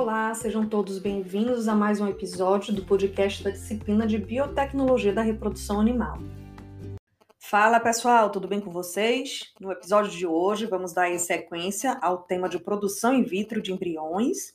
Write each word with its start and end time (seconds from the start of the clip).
Olá, 0.00 0.32
sejam 0.32 0.66
todos 0.66 0.98
bem-vindos 0.98 1.68
a 1.68 1.74
mais 1.74 2.00
um 2.00 2.08
episódio 2.08 2.72
do 2.72 2.82
podcast 2.86 3.44
da 3.44 3.50
disciplina 3.50 4.06
de 4.06 4.16
Biotecnologia 4.16 5.12
da 5.12 5.20
Reprodução 5.20 5.78
Animal. 5.78 6.16
Fala 7.38 7.78
pessoal, 7.78 8.30
tudo 8.30 8.48
bem 8.48 8.62
com 8.62 8.70
vocês? 8.70 9.52
No 9.60 9.70
episódio 9.70 10.10
de 10.10 10.26
hoje 10.26 10.64
vamos 10.64 10.94
dar 10.94 11.06
sequência 11.18 11.98
ao 12.00 12.22
tema 12.22 12.48
de 12.48 12.58
produção 12.58 13.12
in 13.12 13.24
vitro 13.24 13.60
de 13.60 13.74
embriões. 13.74 14.54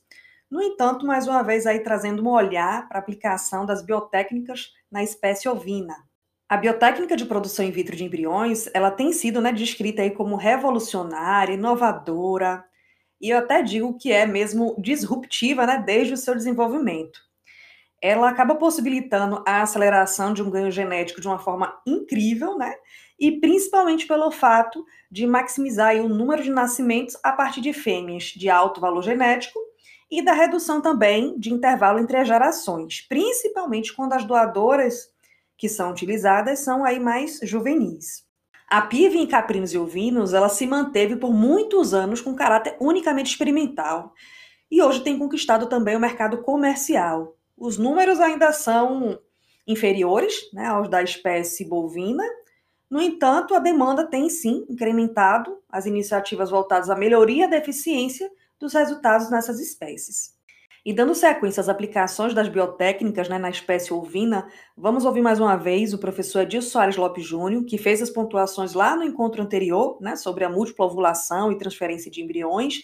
No 0.49 0.63
entanto, 0.63 1.05
mais 1.05 1.27
uma 1.27 1.43
vez 1.43 1.67
aí 1.67 1.77
trazendo 1.79 2.23
um 2.23 2.29
olhar 2.29 2.87
para 2.87 2.97
a 2.97 3.01
aplicação 3.01 3.67
das 3.67 3.85
biotécnicas 3.85 4.73
na 4.91 5.03
espécie 5.03 5.47
ovina. 5.47 5.95
A 6.49 6.57
biotécnica 6.57 7.15
de 7.15 7.23
produção 7.23 7.63
in 7.63 7.69
vitro 7.69 7.95
de 7.95 8.03
embriões, 8.03 8.67
ela 8.73 8.89
tem 8.89 9.13
sido 9.13 9.39
né, 9.39 9.51
descrita 9.51 10.01
aí 10.01 10.09
como 10.09 10.37
revolucionária, 10.37 11.53
inovadora, 11.53 12.65
e 13.19 13.29
eu 13.29 13.37
até 13.37 13.61
digo 13.61 13.97
que 13.97 14.11
é 14.11 14.25
mesmo 14.25 14.75
disruptiva, 14.79 15.65
né, 15.65 15.83
desde 15.85 16.13
o 16.13 16.17
seu 16.17 16.35
desenvolvimento. 16.35 17.19
Ela 18.01 18.29
acaba 18.29 18.55
possibilitando 18.55 19.43
a 19.47 19.61
aceleração 19.61 20.33
de 20.33 20.43
um 20.43 20.49
ganho 20.49 20.71
genético 20.71 21.21
de 21.21 21.27
uma 21.27 21.39
forma 21.39 21.79
incrível, 21.85 22.57
né, 22.57 22.75
e 23.19 23.39
principalmente 23.39 24.05
pelo 24.05 24.29
fato 24.31 24.85
de 25.09 25.25
maximizar 25.25 25.95
o 25.95 26.09
número 26.09 26.43
de 26.43 26.49
nascimentos 26.49 27.17
a 27.23 27.31
partir 27.31 27.61
de 27.61 27.73
fêmeas 27.73 28.25
de 28.25 28.49
alto 28.49 28.81
valor 28.81 29.01
genético 29.01 29.59
e 30.11 30.21
da 30.21 30.33
redução 30.33 30.81
também 30.81 31.37
de 31.39 31.51
intervalo 31.51 31.99
entre 31.99 32.17
as 32.17 32.27
gerações, 32.27 33.01
principalmente 33.07 33.93
quando 33.93 34.13
as 34.13 34.23
doadoras 34.23 35.09
que 35.57 35.69
são 35.69 35.91
utilizadas 35.91 36.59
são 36.59 36.83
aí 36.83 36.99
mais 36.99 37.39
juvenis. 37.43 38.25
A 38.67 38.81
PIV 38.81 39.17
em 39.17 39.27
caprinos 39.27 39.73
e 39.73 39.77
ovinos, 39.77 40.33
ela 40.33 40.49
se 40.49 40.65
manteve 40.65 41.15
por 41.15 41.33
muitos 41.33 41.93
anos 41.93 42.21
com 42.21 42.35
caráter 42.35 42.75
unicamente 42.79 43.31
experimental 43.31 44.13
e 44.69 44.81
hoje 44.81 45.01
tem 45.01 45.17
conquistado 45.17 45.67
também 45.67 45.95
o 45.95 45.99
mercado 45.99 46.41
comercial. 46.41 47.37
Os 47.57 47.77
números 47.77 48.19
ainda 48.19 48.51
são 48.51 49.19
inferiores 49.67 50.51
né, 50.51 50.65
aos 50.65 50.89
da 50.89 51.01
espécie 51.01 51.63
bovina, 51.65 52.23
no 52.89 53.01
entanto, 53.01 53.55
a 53.55 53.59
demanda 53.59 54.05
tem 54.05 54.29
sim 54.29 54.65
incrementado 54.69 55.57
as 55.69 55.85
iniciativas 55.85 56.51
voltadas 56.51 56.89
à 56.89 56.95
melhoria 56.95 57.47
da 57.47 57.57
eficiência 57.57 58.29
dos 58.59 58.73
resultados 58.73 59.29
nessas 59.29 59.59
espécies. 59.59 60.34
E 60.85 60.93
dando 60.93 61.15
sequência 61.15 61.59
às 61.59 61.67
aplicações 61.67 62.35
das 62.35 62.47
biotécnicas 62.47 63.27
né, 63.27 63.39
na 63.39 63.49
espécie 63.49 63.91
ovina, 63.91 64.47
vamos 64.77 65.03
ouvir 65.03 65.23
mais 65.23 65.39
uma 65.39 65.55
vez 65.55 65.95
o 65.95 65.97
professor 65.97 66.41
Edilson 66.41 66.69
Soares 66.69 66.95
Lopes 66.95 67.25
Júnior, 67.25 67.65
que 67.65 67.75
fez 67.75 68.03
as 68.03 68.11
pontuações 68.11 68.75
lá 68.75 68.95
no 68.95 69.03
encontro 69.03 69.41
anterior, 69.41 69.97
né, 69.99 70.15
sobre 70.15 70.43
a 70.43 70.49
múltipla 70.49 70.85
ovulação 70.85 71.51
e 71.51 71.57
transferência 71.57 72.11
de 72.11 72.21
embriões, 72.21 72.83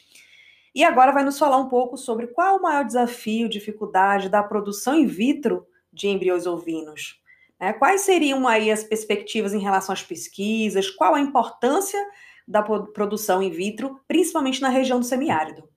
e 0.74 0.84
agora 0.84 1.12
vai 1.12 1.24
nos 1.24 1.38
falar 1.38 1.58
um 1.58 1.70
pouco 1.70 1.96
sobre 1.96 2.26
qual 2.26 2.58
o 2.58 2.62
maior 2.64 2.84
desafio, 2.84 3.48
dificuldade 3.48 4.30
da 4.30 4.42
produção 4.42 4.96
in 4.96 5.06
vitro 5.06 5.68
de 5.94 6.08
embriões 6.08 6.48
ovinos. 6.48 7.22
Né? 7.60 7.72
Quais 7.72 8.02
seriam 8.02 8.48
aí 8.48 8.72
as 8.72 8.84
perspectivas 8.84 9.54
em 9.54 9.60
relação 9.60 9.94
às 9.94 10.02
pesquisas, 10.02 10.90
qual 10.90 11.14
a 11.14 11.22
importância 11.22 12.04
da 12.48 12.64
produção 12.64 13.44
in 13.44 13.52
vitro, 13.52 14.02
principalmente 14.08 14.60
na 14.60 14.70
região 14.70 15.00
do 15.00 15.06
semiárido. 15.06 15.70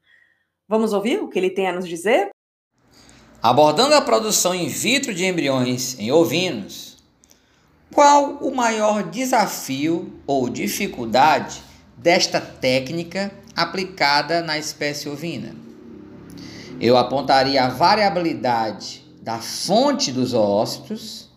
Vamos 0.67 0.95
ouvir 0.95 1.21
o 1.21 1.29
que 1.29 1.39
ele 1.39 1.51
tem 1.51 1.69
a 1.69 1.73
nos 1.73 1.87
dizer? 1.87 2.31
Abordando 3.43 3.95
a 3.95 4.01
produção 4.01 4.55
in 4.55 4.67
vitro 4.67 5.13
de 5.13 5.27
embriões 5.27 5.99
em 5.99 6.11
ovinos, 6.11 6.97
qual 7.93 8.39
o 8.39 8.55
maior 8.55 9.03
desafio 9.03 10.19
ou 10.27 10.49
dificuldade 10.49 11.63
desta 11.99 12.41
técnica 12.41 13.31
aplicada 13.55 14.41
na 14.41 14.59
espécie 14.59 15.07
ovina? 15.07 15.55
Eu 16.81 16.97
apontaria 16.97 17.63
a 17.63 17.69
variabilidade 17.69 19.05
da 19.21 19.39
fonte 19.39 20.11
dos 20.11 20.33
ócitos 20.33 21.31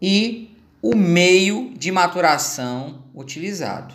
e 0.00 0.56
o 0.80 0.96
meio 0.96 1.74
de 1.76 1.92
maturação 1.92 3.04
utilizado. 3.14 3.94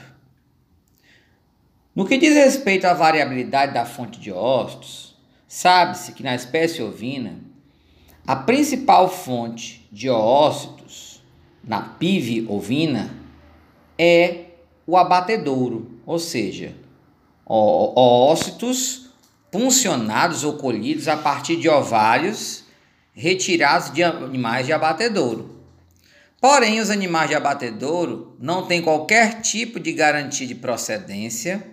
No 2.00 2.06
que 2.06 2.18
diz 2.18 2.34
respeito 2.34 2.86
à 2.86 2.94
variabilidade 2.94 3.74
da 3.74 3.86
fonte 3.86 4.22
de 4.22 4.32
ócitos, 4.32 5.18
sabe-se 5.46 6.14
que 6.14 6.24
na 6.24 6.34
espécie 6.34 6.82
ovina, 6.82 7.42
a 8.26 8.38
principal 8.38 9.10
fonte 9.10 9.86
de 9.92 10.10
oócitos 10.10 11.22
na 11.62 11.82
PIV 11.82 12.46
ovina 12.48 13.14
é 13.98 14.46
o 14.88 14.96
abatedouro, 14.96 16.00
ou 16.06 16.18
seja, 16.18 16.74
oócitos 17.46 19.10
puncionados 19.52 20.46
ou 20.46 20.54
colhidos 20.54 21.10
a 21.10 21.18
partir 21.18 21.58
de 21.58 21.68
ovários 21.68 22.64
retirados 23.14 23.92
de 23.92 24.04
animais 24.04 24.66
de 24.66 24.72
abatedouro. 24.72 25.60
Porém, 26.40 26.80
os 26.80 26.90
animais 26.90 27.28
de 27.28 27.36
abatedouro 27.36 28.38
não 28.40 28.66
têm 28.66 28.82
qualquer 28.82 29.42
tipo 29.42 29.82
de 29.82 29.92
garantia 29.92 30.48
de 30.48 30.56
procedência 30.56 31.69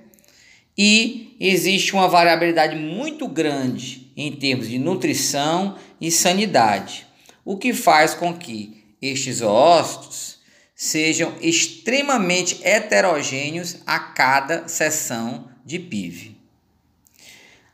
e 0.76 1.36
existe 1.40 1.92
uma 1.94 2.08
variabilidade 2.08 2.76
muito 2.76 3.26
grande 3.26 4.12
em 4.16 4.32
termos 4.32 4.68
de 4.68 4.78
nutrição 4.78 5.76
e 6.00 6.10
sanidade, 6.10 7.06
o 7.44 7.56
que 7.56 7.72
faz 7.72 8.14
com 8.14 8.34
que 8.34 8.84
estes 9.00 9.40
ócitos 9.42 10.38
sejam 10.74 11.32
extremamente 11.40 12.60
heterogêneos 12.62 13.78
a 13.86 13.98
cada 13.98 14.68
sessão 14.68 15.48
de 15.64 15.78
PIV. 15.78 16.36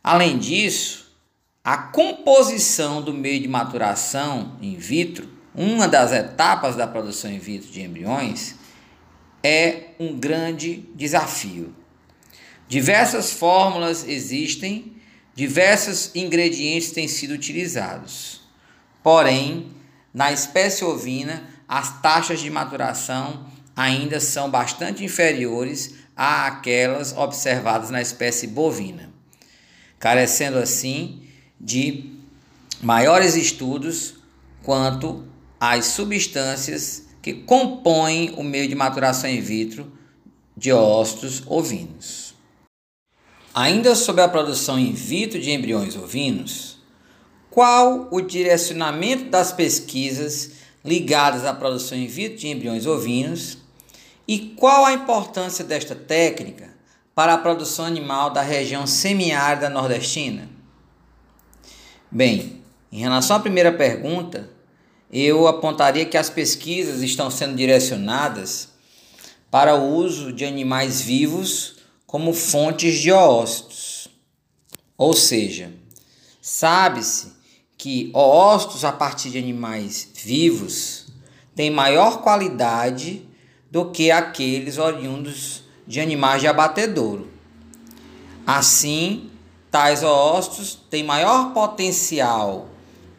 Além 0.03 0.39
disso, 0.39 1.13
a 1.65 1.77
composição 1.77 3.03
do 3.03 3.13
meio 3.13 3.41
de 3.41 3.49
maturação 3.49 4.57
in 4.61 4.77
vitro, 4.77 5.29
uma 5.55 5.87
das 5.87 6.13
etapas 6.13 6.77
da 6.77 6.87
produção 6.87 7.31
in 7.31 7.39
vitro 7.39 7.71
de 7.71 7.83
embriões, 7.83 8.57
é 9.43 9.91
um 9.99 10.19
grande 10.19 10.89
desafio. 10.95 11.75
Diversas 12.73 13.31
fórmulas 13.31 14.03
existem, 14.09 14.97
diversos 15.35 16.11
ingredientes 16.15 16.91
têm 16.91 17.07
sido 17.07 17.35
utilizados. 17.35 18.41
Porém, 19.03 19.67
na 20.15 20.33
espécie 20.33 20.83
ovina, 20.83 21.47
as 21.69 22.01
taxas 22.01 22.41
de 22.41 22.49
maturação 22.49 23.47
ainda 23.77 24.19
são 24.21 24.51
bastante 24.51 25.05
inferiores 25.05 25.97
àquelas 26.17 27.15
observadas 27.15 27.91
na 27.91 28.01
espécie 28.01 28.47
bovina, 28.47 29.13
carecendo 29.99 30.57
assim 30.57 31.25
de 31.61 32.11
maiores 32.81 33.35
estudos 33.35 34.15
quanto 34.63 35.27
às 35.61 35.85
substâncias 35.89 37.03
que 37.21 37.35
compõem 37.35 38.33
o 38.35 38.43
meio 38.43 38.67
de 38.67 38.75
maturação 38.75 39.29
in 39.29 39.43
vitro 39.43 39.93
de 40.57 40.73
ócitos 40.73 41.43
ovinos. 41.47 42.32
Ainda 43.55 43.95
sobre 43.95 44.23
a 44.23 44.29
produção 44.29 44.79
in 44.79 44.93
vitro 44.93 45.39
de 45.39 45.51
embriões 45.51 45.95
ovinos, 45.95 46.79
qual 47.51 48.09
o 48.11 48.23
direcionamento 48.23 49.25
das 49.25 49.53
pesquisas 49.53 50.53
ligadas 50.83 51.45
à 51.45 51.53
produção 51.53 51.99
in 51.99 52.07
vitro 52.07 52.39
de 52.39 52.49
embriões 52.49 52.87
ovinos 52.87 53.59
e 54.27 54.39
qual 54.57 54.87
a 54.87 54.95
importância 54.95 55.63
desta 55.63 55.95
técnica 55.95 56.71
para 57.15 57.35
a 57.35 57.39
produção 57.39 57.85
animal 57.85 58.31
da 58.31 58.41
região 58.41 58.87
semiárida 58.87 59.69
nordestina? 59.69 60.49
Bem, 62.11 62.63
em 62.91 63.01
relação 63.01 63.37
à 63.37 63.41
primeira 63.41 63.71
pergunta, 63.71 64.49
eu 65.13 65.47
apontaria 65.47 66.07
que 66.07 66.17
as 66.17 66.31
pesquisas 66.31 67.03
estão 67.03 67.31
sendo 67.31 67.55
direcionadas 67.55 68.71
para 69.51 69.75
o 69.75 69.95
uso 69.95 70.33
de 70.33 70.47
animais 70.47 71.03
vivos 71.03 71.82
como 72.13 72.35
fontes 72.35 72.99
de 72.99 73.11
oócitos. 73.11 74.07
Ou 74.99 75.15
seja, 75.15 75.73
sabe-se 76.43 77.33
que 77.79 78.11
oócitos 78.13 78.85
a 78.85 78.93
partir 78.93 79.31
de 79.31 79.39
animais 79.39 80.11
vivos 80.15 81.07
têm 81.55 81.71
maior 81.71 82.21
qualidade 82.21 83.27
do 83.71 83.91
que 83.91 84.11
aqueles 84.11 84.77
oriundos 84.77 85.63
de 85.87 86.01
animais 86.03 86.43
de 86.43 86.49
abatedouro. 86.49 87.31
Assim, 88.47 89.31
tais 89.71 90.03
oócitos 90.03 90.79
têm 90.91 91.03
maior 91.03 91.55
potencial 91.55 92.69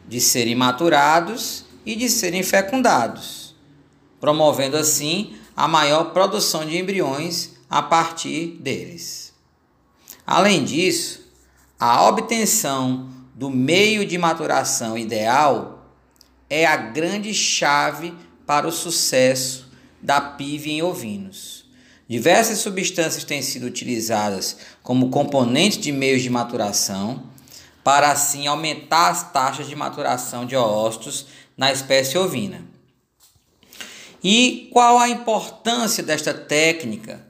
de 0.06 0.20
serem 0.20 0.54
maturados 0.54 1.64
e 1.84 1.96
de 1.96 2.08
serem 2.08 2.44
fecundados, 2.44 3.56
promovendo 4.20 4.76
assim 4.76 5.34
a 5.56 5.66
maior 5.66 6.12
produção 6.12 6.64
de 6.64 6.78
embriões 6.78 7.53
a 7.68 7.82
partir 7.82 8.58
deles. 8.60 9.32
Além 10.26 10.64
disso, 10.64 11.24
a 11.78 12.06
obtenção 12.08 13.10
do 13.34 13.50
meio 13.50 14.06
de 14.06 14.16
maturação 14.16 14.96
ideal 14.96 15.90
é 16.48 16.64
a 16.64 16.76
grande 16.76 17.34
chave 17.34 18.14
para 18.46 18.66
o 18.66 18.72
sucesso 18.72 19.70
da 20.00 20.20
PIV 20.20 20.70
em 20.70 20.82
ovinos. 20.82 21.64
Diversas 22.06 22.58
substâncias 22.58 23.24
têm 23.24 23.40
sido 23.40 23.66
utilizadas 23.66 24.58
como 24.82 25.08
componentes 25.08 25.78
de 25.78 25.90
meios 25.90 26.22
de 26.22 26.30
maturação, 26.30 27.24
para 27.82 28.10
assim 28.10 28.46
aumentar 28.46 29.08
as 29.08 29.32
taxas 29.32 29.66
de 29.66 29.76
maturação 29.76 30.46
de 30.46 30.56
oócitos 30.56 31.26
na 31.56 31.72
espécie 31.72 32.16
ovina. 32.16 32.64
E 34.22 34.70
qual 34.72 34.98
a 34.98 35.08
importância 35.08 36.02
desta 36.02 36.32
técnica 36.32 37.24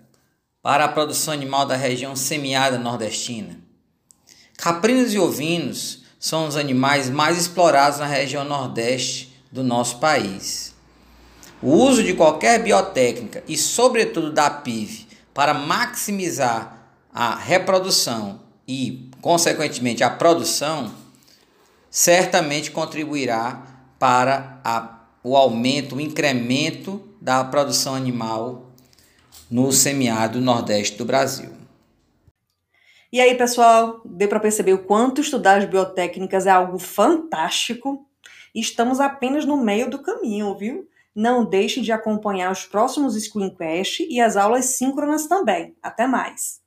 para 0.65 0.87
a 0.87 0.89
produção 0.89 1.35
animal 1.35 1.67
da 1.67 1.77
região 1.77 2.17
semiárida 2.17 2.79
nordestina? 2.79 3.61
Caprinos 4.57 5.13
e 5.13 5.19
ovinos 5.19 6.05
são 6.19 6.49
os 6.49 6.57
animais 6.57 7.11
mais 7.11 7.37
explorados 7.37 7.99
na 7.99 8.07
região 8.07 8.47
nordeste 8.47 9.39
do 9.53 9.63
nosso 9.63 9.99
país. 9.99 10.75
O 11.61 11.71
uso 11.71 12.03
de 12.03 12.15
qualquer 12.15 12.63
biotécnica 12.63 13.45
e, 13.47 13.59
sobretudo, 13.59 14.33
da 14.33 14.49
PIV 14.49 15.07
para 15.35 15.53
maximizar 15.53 16.79
a 17.13 17.35
reprodução 17.37 18.41
e, 18.67 19.11
consequentemente, 19.21 20.03
a 20.03 20.09
produção, 20.09 20.95
certamente 21.91 22.71
contribuirá 22.71 23.67
para 23.99 24.61
a, 24.65 25.01
o 25.23 25.37
aumento, 25.37 25.97
o 25.97 26.01
incremento 26.01 27.07
da 27.21 27.45
produção 27.45 27.95
animal 27.95 28.64
no 29.55 29.71
semiárido 29.71 30.41
nordeste 30.41 30.99
do 30.99 31.05
Brasil. 31.05 31.49
E 33.13 33.21
aí, 33.21 33.37
pessoal, 33.37 34.01
deu 34.05 34.29
para 34.29 34.41
perceber 34.41 34.73
o 34.73 34.83
quanto 34.83 35.21
estudar 35.21 35.59
as 35.59 35.65
biotécnicas 35.65 36.45
é 36.45 36.51
algo 36.51 36.77
fantástico? 36.77 38.05
Estamos 38.53 38.99
apenas 38.99 39.45
no 39.45 39.57
meio 39.57 39.89
do 39.89 40.01
caminho, 40.03 40.59
viu? 40.59 40.89
Não 41.15 41.45
deixe 41.45 41.81
de 41.81 41.93
acompanhar 41.93 42.51
os 42.51 42.67
próximos 42.67 43.15
Screencast 43.15 44.05
e 44.11 44.21
as 44.21 44.37
aulas 44.37 44.65
síncronas 44.77 45.29
também. 45.29 45.77
Até 45.81 46.05
mais! 46.05 46.61